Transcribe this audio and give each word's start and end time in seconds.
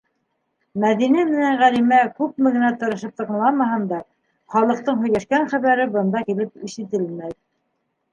Мәҙинә 0.83 1.25
менән 1.31 1.57
Ғәлимә 1.57 1.99
күпме 2.21 2.53
генә 2.55 2.71
тырышып 2.83 3.13
тыңламаһындар, 3.21 4.01
халыҡтың 4.55 4.97
һөйләшкән 5.03 5.45
хәбәре 5.53 5.87
бында 5.97 6.25
килеп 6.31 6.65
ишетелмәй. 6.71 7.37